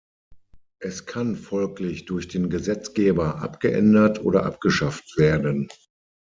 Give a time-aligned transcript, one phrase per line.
[0.79, 5.67] Es kann folglich durch den Gesetzgeber abgeändert oder abgeschafft werden.